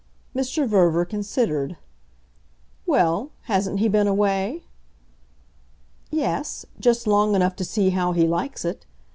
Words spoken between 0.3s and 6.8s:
Mr. Verver considered. "Well, hasn't he been away?" "Yes,